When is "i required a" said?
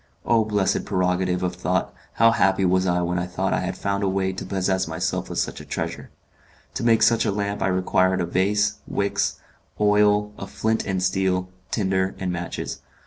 7.61-8.25